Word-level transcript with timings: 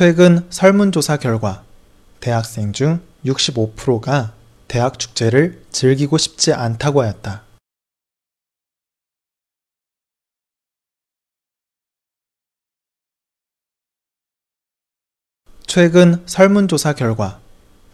최근 0.00 0.46
설문조사 0.48 1.18
결과 1.18 1.62
대학생 2.20 2.72
중 2.72 3.02
65%가 3.26 4.32
대학 4.66 4.98
축제를 4.98 5.62
즐기고 5.70 6.16
싶지 6.16 6.54
않다고 6.54 7.02
하였다. 7.02 7.42
최근 15.66 16.22
설문조사 16.24 16.94
결과 16.94 17.38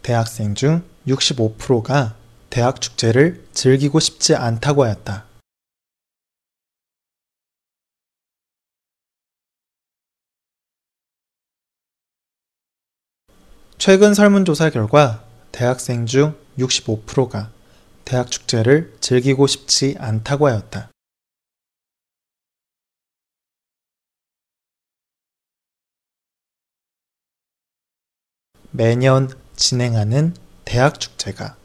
대학생 0.02 0.54
중 0.54 0.84
65%가 1.08 2.14
대학 2.50 2.80
축제를 2.80 3.44
즐기고 3.52 3.98
싶지 3.98 4.36
않다고 4.36 4.84
하였다. 4.84 5.24
최근 13.78 14.14
설문조사 14.14 14.70
결과 14.70 15.22
대학생 15.52 16.06
중 16.06 16.34
65%가 16.58 17.50
대학 18.06 18.30
축제를 18.30 18.96
즐기고 19.00 19.46
싶지 19.46 19.96
않다고 19.98 20.48
하였다. 20.48 20.90
매년 28.70 29.30
진행하는 29.56 30.34
대학 30.64 30.98
축제가 30.98 31.56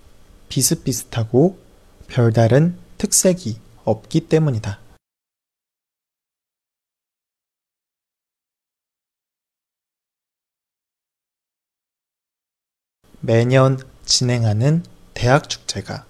비슷비슷하고 0.49 1.59
별다른 2.07 2.77
특색이 2.97 3.59
없기 3.85 4.27
때문이다. 4.27 4.79
매년 13.23 13.77
진행하는 14.03 14.83
대학 15.13 15.47
축제가 15.47 16.07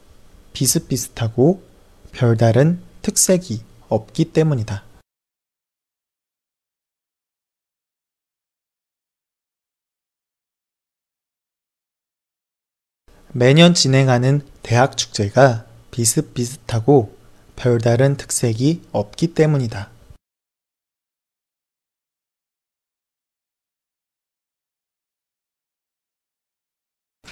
비슷비슷하고 0.54 1.62
별다른 2.14 2.82
특색이 3.02 3.66
없기 3.90 4.32
때문이다. 4.32 4.86
매년 13.34 13.74
진행하는 13.74 14.42
대학 14.64 14.96
축제가 14.96 15.66
비슷비슷하고 15.92 17.14
별다른 17.58 18.16
특색이 18.16 18.84
없기 18.94 19.34
때문이다. 19.34 20.01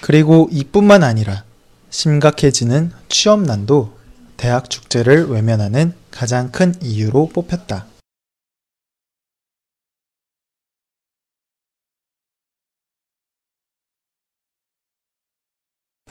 그리고 0.00 0.48
이뿐만 0.50 1.02
아니라 1.04 1.44
심각해지는 1.90 2.92
취업난도 3.08 3.98
대학 4.36 4.70
축제를 4.70 5.28
외면하는 5.28 5.92
가장 6.10 6.50
큰 6.50 6.74
이유로 6.82 7.28
뽑혔다. 7.28 7.86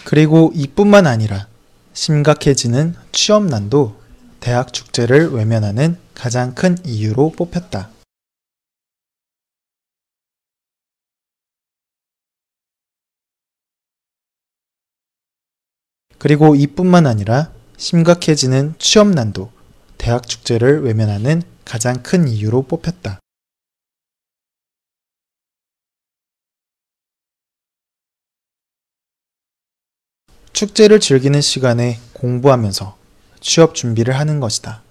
그리고 0.06 0.52
이뿐만 0.56 1.08
아니라 1.08 1.48
심각해지는 1.94 2.96
취업난도 3.12 4.00
대학 4.40 4.74
축제를 4.74 5.34
외면하는 5.34 5.98
가장 6.14 6.56
큰 6.56 6.78
이유로 6.86 7.32
뽑혔다. 7.32 7.90
그리고 16.20 16.54
이뿐만 16.54 17.08
아니라 17.08 17.52
심각해지는 17.78 18.76
취업 18.78 19.08
난도 19.08 19.52
대학 19.98 20.28
축제를 20.28 20.84
외면하는 20.84 21.42
가장 21.64 22.04
큰 22.04 22.28
이유로 22.28 22.64
뽑혔다. 22.64 23.20
축제를 30.52 31.00
즐기는 31.00 31.40
시간에 31.40 32.00
공부하면서 32.12 32.98
취업 33.40 33.76
준비를 33.76 34.20
하는 34.20 34.42
것이다. 34.42 34.84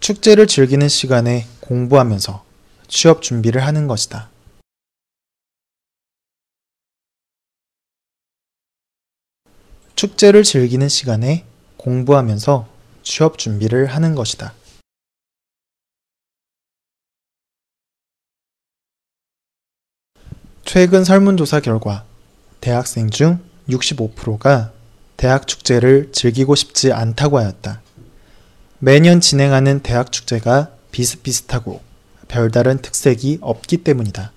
축제를 0.00 0.46
즐기는 0.46 0.86
시간에 0.88 1.46
공부하면서 1.60 2.44
취업 2.86 3.22
준비를 3.22 3.64
하는 3.64 3.86
것이다. 3.86 4.35
축제를 9.96 10.42
즐기는 10.42 10.86
시간에 10.90 11.46
공부하면서 11.78 12.68
취업 13.02 13.38
준비를 13.38 13.86
하는 13.86 14.14
것이다. 14.14 14.52
최근 20.66 21.02
설문조사 21.02 21.60
결과 21.60 22.04
대학생 22.60 23.08
중 23.08 23.40
65%가 23.70 24.72
대학 25.16 25.46
축제를 25.46 26.12
즐기고 26.12 26.54
싶지 26.56 26.92
않다고 26.92 27.38
하였다. 27.38 27.80
매년 28.78 29.22
진행하는 29.22 29.80
대학 29.80 30.12
축제가 30.12 30.72
비슷비슷하고 30.90 31.80
별다른 32.28 32.82
특색이 32.82 33.38
없기 33.40 33.78
때문이다. 33.78 34.32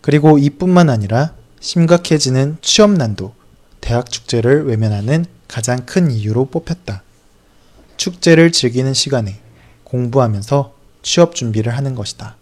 그리고 0.00 0.38
이뿐만 0.38 0.90
아니라 0.90 1.34
심각해지는 1.58 2.58
취업 2.60 2.92
난도 2.92 3.39
대학 3.90 4.08
축제를 4.08 4.68
외면하는 4.68 5.24
가장 5.48 5.84
큰 5.84 6.12
이유로 6.12 6.44
뽑혔다. 6.44 7.02
축제를 7.96 8.52
즐기는 8.52 8.94
시간에 8.94 9.40
공부하면서 9.82 10.72
취업 11.02 11.34
준비를 11.34 11.76
하는 11.76 11.96
것이다. 11.96 12.36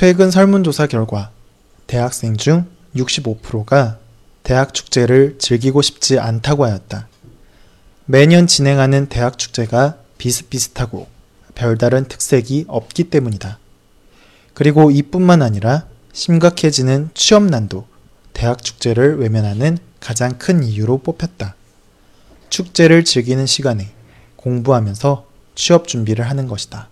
최근 0.00 0.30
설문조사 0.30 0.86
결과 0.86 1.30
대학생 1.86 2.34
중 2.34 2.64
65%가 2.96 3.98
대학 4.42 4.72
축제를 4.72 5.36
즐기고 5.38 5.82
싶지 5.82 6.18
않다고 6.18 6.64
하였다. 6.64 7.06
매년 8.06 8.46
진행하는 8.46 9.10
대학 9.10 9.36
축제가 9.36 9.98
비슷비슷하고 10.16 11.06
별다른 11.54 12.06
특색이 12.06 12.64
없기 12.68 13.10
때문이다. 13.10 13.58
그리고 14.54 14.90
이뿐만 14.90 15.42
아니라 15.42 15.84
심각해지는 16.14 17.10
취업 17.12 17.42
난도 17.42 17.86
대학 18.32 18.64
축제를 18.64 19.18
외면하는 19.18 19.76
가장 20.00 20.38
큰 20.38 20.64
이유로 20.64 21.02
뽑혔다. 21.02 21.56
축제를 22.48 23.04
즐기는 23.04 23.44
시간에 23.44 23.90
공부하면서 24.36 25.26
취업 25.56 25.86
준비를 25.86 26.30
하는 26.30 26.46
것이다. 26.46 26.88